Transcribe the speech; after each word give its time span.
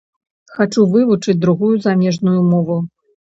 Хачу 0.53 0.85
вывучыць 0.93 1.35
другую 1.43 1.69
замежную 1.85 2.35
мову. 2.49 2.81